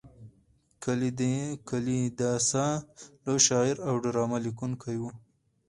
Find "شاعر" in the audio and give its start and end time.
3.47-3.75